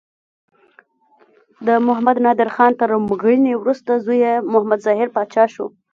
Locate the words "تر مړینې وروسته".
2.79-3.91